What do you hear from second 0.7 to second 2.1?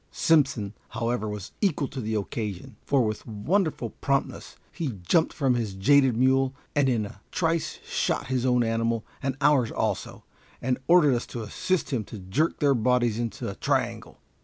however, was equal to